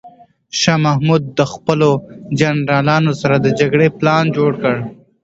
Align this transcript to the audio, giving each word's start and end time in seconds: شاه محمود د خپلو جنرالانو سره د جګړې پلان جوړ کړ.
شاه 0.59 0.79
محمود 0.85 1.23
د 1.37 1.39
خپلو 1.53 1.89
جنرالانو 2.39 3.11
سره 3.21 3.35
د 3.39 3.47
جګړې 3.59 3.87
پلان 3.99 4.25
جوړ 4.37 4.51
کړ. 4.63 4.75